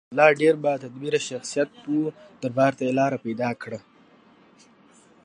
عبدالله 0.07 0.33
ډېر 0.41 0.55
با 0.63 0.73
تدبیره 0.83 1.19
شخصیت 1.29 1.69
و 1.95 1.99
دربار 2.41 2.71
ته 2.77 2.81
یې 2.87 2.93
لاره 2.99 3.17
پیدا 3.25 3.49
کړه. 3.61 3.79